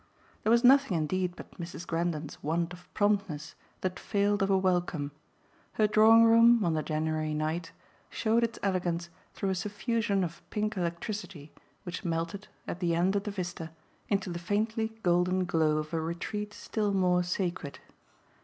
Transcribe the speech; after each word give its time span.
There 0.41 0.49
was 0.51 0.63
nothing 0.63 0.97
indeed 0.97 1.35
but 1.35 1.59
Mrs. 1.59 1.85
Grendon's 1.85 2.41
want 2.41 2.73
of 2.73 2.91
promptness 2.95 3.53
that 3.81 3.99
failed 3.99 4.41
of 4.41 4.49
a 4.49 4.57
welcome: 4.57 5.11
her 5.73 5.85
drawing 5.85 6.25
room, 6.25 6.65
on 6.65 6.73
the 6.73 6.81
January 6.81 7.35
night, 7.35 7.71
showed 8.09 8.43
its 8.43 8.57
elegance 8.63 9.11
through 9.35 9.49
a 9.49 9.53
suffusion 9.53 10.23
of 10.23 10.41
pink 10.49 10.75
electricity 10.75 11.51
which 11.83 12.03
melted, 12.03 12.47
at 12.67 12.79
the 12.79 12.95
end 12.95 13.15
of 13.15 13.25
the 13.25 13.29
vista, 13.29 13.69
into 14.09 14.31
the 14.31 14.39
faintly 14.39 14.87
golden 15.03 15.45
glow 15.45 15.77
of 15.77 15.93
a 15.93 16.01
retreat 16.01 16.51
still 16.55 16.95
more 16.95 17.21
sacred. 17.21 17.77